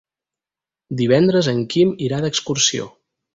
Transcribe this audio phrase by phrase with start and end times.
[1.01, 2.89] Divendres en Quim irà d'excursió.